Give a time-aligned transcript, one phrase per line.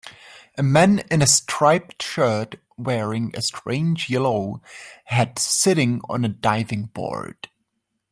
[0.57, 4.59] A man in a striped shirt wearing a strange yellow
[5.05, 7.51] had sitting on a diving board.